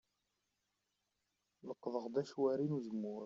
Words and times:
Leqḍeɣ-d 1.67 2.15
acwari 2.21 2.65
n 2.67 2.75
uzemmur. 2.77 3.19